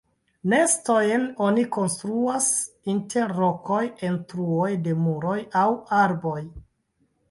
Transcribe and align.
Nestojn 0.53 1.27
oni 1.49 1.65
konstruas 1.77 2.49
inter 2.95 3.37
rokoj, 3.43 3.81
en 4.11 4.21
truoj 4.35 4.75
de 4.89 5.01
muroj 5.07 5.39
aŭ 5.65 5.71
arboj. 6.05 6.39